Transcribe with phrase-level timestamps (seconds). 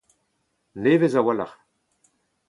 [0.81, 1.55] nevez a-walc'h